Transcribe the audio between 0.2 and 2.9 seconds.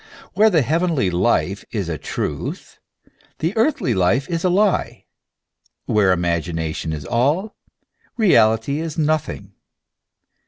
Where the heavenly life is a truth,